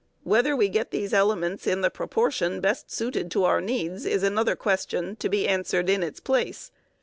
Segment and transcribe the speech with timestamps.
[0.23, 4.55] Whether we get these elements in the proportion best suited to our needs is another
[4.55, 6.71] question, to be answered in its place.